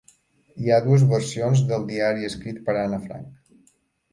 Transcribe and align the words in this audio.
Hi 0.61 0.69
ha 0.69 0.79
dues 0.85 1.03
versions 1.11 1.61
del 1.73 1.85
diari 1.91 2.27
escrit 2.31 2.65
per 2.71 2.79
Anne 2.85 3.01
Frank. 3.05 3.57